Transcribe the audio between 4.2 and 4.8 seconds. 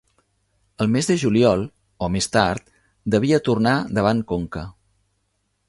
Conca.